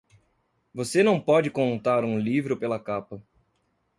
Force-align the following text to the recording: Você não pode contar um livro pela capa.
Você 0.73 1.03
não 1.03 1.19
pode 1.19 1.51
contar 1.51 2.03
um 2.03 2.17
livro 2.17 2.57
pela 2.57 2.79
capa. 2.79 3.21